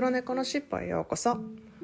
[0.00, 1.36] 黒猫のしっぽへようこそ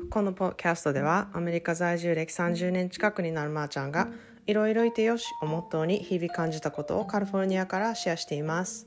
[0.09, 4.09] このポッキャストではアメリカ在住歴30年近くになるまーちゃんが
[4.47, 8.87] いろいろいてよしをモットーに日々感じたことをカリフォルニアからシェアしています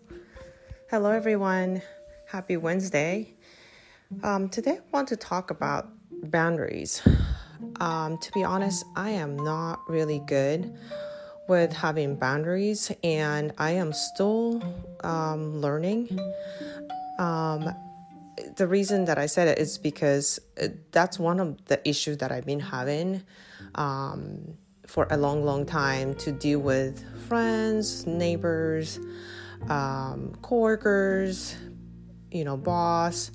[0.89, 1.79] Hello everyone
[2.31, 3.35] Happy Wednesday
[4.23, 5.85] um, Today I want to talk about
[6.31, 6.99] boundaries
[7.79, 10.73] um, To be honest I am not really good
[11.47, 14.59] with having boundaries and I am still
[15.03, 16.19] um, learning
[17.19, 17.69] um,
[18.55, 20.39] the reason that I said it is because
[20.91, 23.23] that's one of the issues that I've been having
[23.75, 24.57] um,
[24.87, 28.99] for a long, long time to deal with friends, neighbors,
[29.69, 31.55] um, coworkers,
[32.31, 33.31] you know, boss.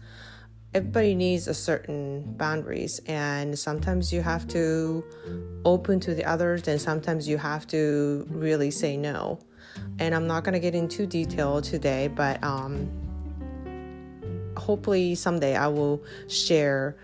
[0.72, 5.04] Everybody needs a certain boundaries, and sometimes you have to
[5.64, 9.38] open to the others, and sometimes you have to really say no.
[10.00, 12.90] And I'm not gonna get into detail today, but um,
[14.56, 16.94] hopefully someday I will share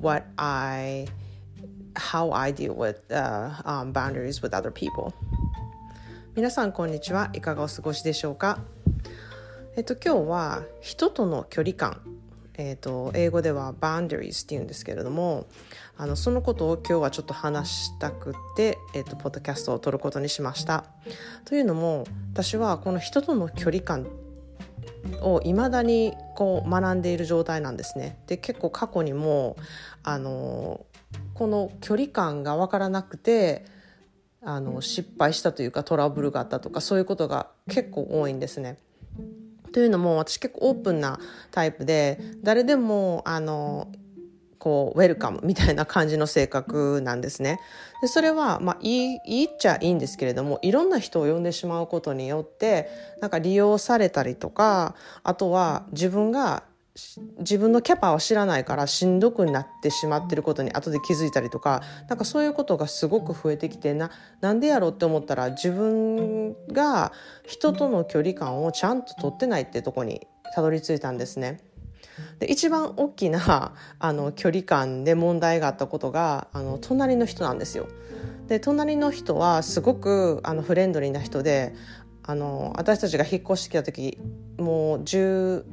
[0.00, 1.06] what I
[1.94, 5.12] how I deal with uh, um, boundaries with other people.
[6.34, 7.30] 皆さんこんにちは。
[7.32, 8.58] いかがお過ごしでしょうか？
[9.76, 12.00] えっと今日は人との距離感。
[12.56, 15.46] えっと英語では boundaries っていうんですけれども
[15.96, 20.84] あのそのことを今日はちょっと話したくて、えっと、ポッドキャストを撮ることにしました。
[21.44, 24.06] というのも私はこの人との距離感
[25.20, 28.18] を未だにこう学んでいる状態なんですね。
[28.26, 29.56] で結構過去にも
[30.02, 30.84] あの
[31.34, 33.64] この距離感が分からなくて
[34.42, 38.78] あの失敗したというかトラブルがあったとかそういうことが結構多いんですね。
[39.72, 41.18] というのも私結構オープンな
[41.50, 43.88] タイプで誰でもあの
[44.64, 47.60] こうウェルカムみたいな感じの性格なんですね。
[48.00, 52.88] でそれは、まあ、いいいいっちゃいいんですけれどもいろんな人を呼んでしまうことによって
[53.20, 56.62] なんか利用されたりとかあとは自分が
[57.40, 67.12] 自分のキャパを知らないからしんどくなってしまってることに後で気づいたりとかなんかそういうことがすごく増えてきてななんでやろうって思ったら自分が
[67.46, 71.73] 人との距離感をちゃんと取ってないってとこにたどり着いたんですね。
[72.38, 77.88] で一番大きなあの距離感で問題があったことがあの隣の人なんですよ。
[78.48, 81.74] で隣の人はすごくあのフレンドリーな人で
[82.22, 84.18] あの私たちが引っ越してきた時
[84.58, 85.64] もう18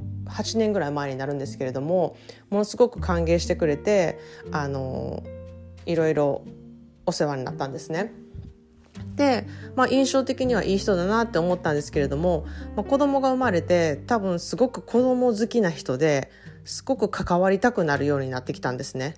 [0.58, 2.16] 年ぐらい前になるんですけれども
[2.50, 4.18] ものすごく歓迎してくれて
[4.52, 5.22] あの
[5.86, 6.44] いろいろ
[7.06, 8.12] お世話になったんですね。
[9.16, 9.46] で、
[9.76, 12.46] まあ、印象的にはいい人だなって思ったんですけれども、
[12.76, 16.30] まあ、子供が生まれて多分すごく子供好きな人で
[16.64, 19.16] すごく関わりたくなるようになってきたんですね。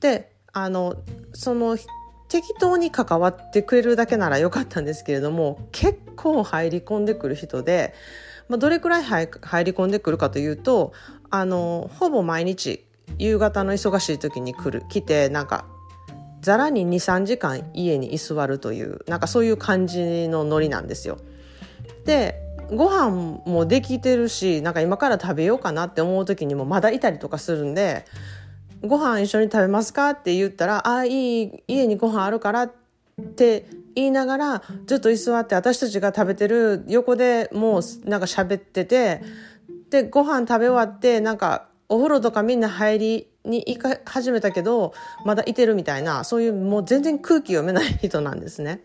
[0.00, 0.96] であの
[1.32, 1.76] その
[2.28, 7.94] 適当に関わってくれるだけならよかったんですけれども結構入り込んでくる人で、
[8.48, 10.92] まあ、どれくらい入り込んでくるかというと
[11.30, 12.86] あのほぼ毎日
[13.18, 15.66] 夕方の忙しい時に来る来てなんか
[16.44, 21.18] ざらに23時間家に居座るというなんかそういう感じのノリなんですよ。
[22.04, 22.38] で
[22.70, 28.04] ご飯もできてるしなんか今から食べようかなって思う時にもまだいたりとかするんで
[28.84, 32.68] 「ご飯一緒に食べますか?」って言ったら「あいい家にご飯あるから」っ
[33.36, 39.22] て言いながらずっと居座って私たちが食べてる横でもうなんか喋ってて
[39.90, 44.94] でご飯食べ終わってなんかお風呂とかみんな入りに行か始めたけど
[45.24, 48.80] まだいてるみたいなそういうもう全然空気読めない人なんですね。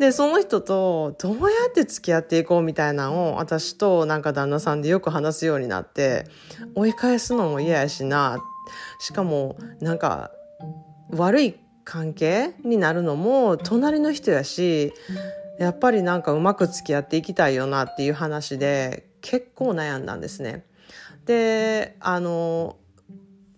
[0.00, 6.26] でその人とどうやって付き合っていこうみたいなのを私となんか旦那さんでよく話すようになって
[6.74, 8.42] 追い返すのも嫌やしな
[8.98, 10.32] しかもなんか
[11.10, 14.92] 悪い関係になるのも隣の人やし
[15.60, 20.64] やっぱりなんかうまく付き合っていきたいよなっていう話で結構悩んだんですね。
[21.26, 22.76] であの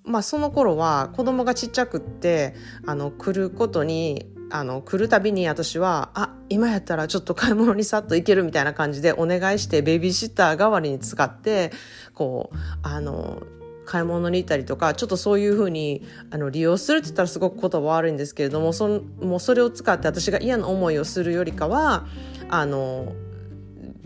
[0.05, 2.55] まあその頃は子供がちっちゃくって
[2.87, 11.73] あの来ることにあの来るたびに私はあ今やったらちょっと買い物にさっと行けるみたいな感じでお願いしてベビーシッター代わりに使って
[12.15, 13.43] こうあの
[13.85, 22.07] 買い物に行ったりとかちょっとそういうふうにあの利用するって言ったらすごく言葉悪いんですけれどもそもうそれを使って私が嫌な思いをするよりかは
[22.49, 23.13] あの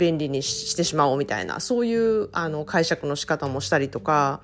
[0.01, 4.41] 便利にしてしまおうみたいなそういうあの解釈の仕方もしたりとか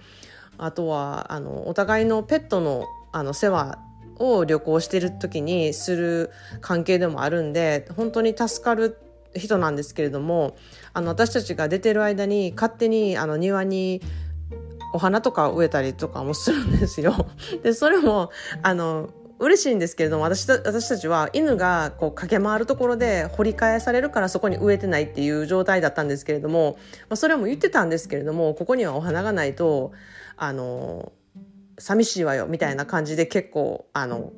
[0.58, 3.78] あとはあのお互いのペットのあの世話
[4.18, 6.30] を旅行してる時にする
[6.60, 8.98] 関係でもあるんで本当に助かる
[9.34, 10.56] 人なんですけれども
[10.92, 14.02] あの私たちが出てる間に勝手にあの庭に
[14.92, 17.26] お花とか植えたりとかもするんですよ。
[17.62, 18.30] でそれも
[18.62, 26.78] あの嬉しいんですけれども私た私たちは犬がこう駆け回るところで掘り返されるからそこに植えてないっていう状態だったんですけれども、
[27.08, 29.92] まあ、それも言ってたんですけれどもここにはお花がないと
[30.36, 31.12] あの
[31.78, 34.32] 寂しいわよみたいな感じで結構あの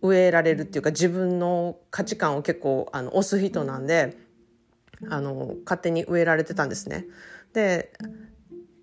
[0.00, 4.16] 植えられるっていうか自分の価値観を結構あの押す人なんで
[5.10, 7.06] あの勝手に植えられてたんですね。
[7.52, 7.92] で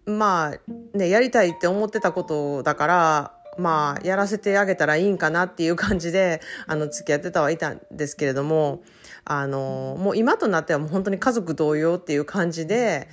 [0.05, 8.81] まあねやりたいって思ってたことだからまあやらせてあげたらいいんかなっていう感じであの付き合ってたはいたんですけれども
[9.23, 13.07] あのもう今となってはもう本当に家族同様っていう感じで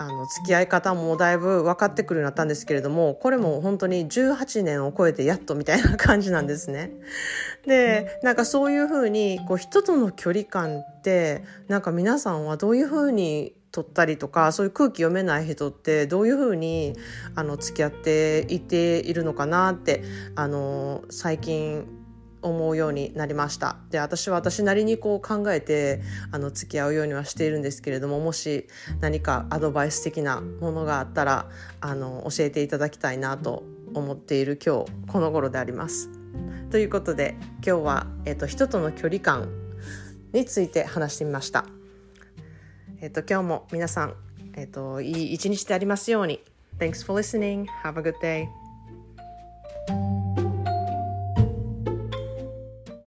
[0.00, 6.92] あの付き合い方もだいぶ分かってくるようになったんですけれどもこれも本当に18年を超えてやっとみたいな感じなんですね。
[7.66, 16.94] でなんかそういうふうにこう人との距離感ってなんか皆さんはどういうふうに取ったりとかそういう空気読めない人ってどういうふうに
[17.34, 20.02] あの付き合っていているのかなって
[20.34, 21.86] あの最近
[22.42, 26.00] 思うようになりましたで私は私なりにこう考えて
[26.30, 28.66] あの付き合うようにはしているんですけれどももし
[29.00, 31.50] 何かアドバイス的なものがあったら
[31.80, 33.62] あの教えていただきたいなと
[33.94, 36.08] 思っている今日この頃であります。
[36.70, 39.50] ということで今日は、えっと、人との距離感
[40.32, 41.66] について話してみました。
[43.00, 44.14] えっと、今日も皆さん、
[44.56, 46.40] えっと、いい一日でありますように。
[46.78, 47.66] Thanks for listening.
[47.82, 48.46] Have a good day.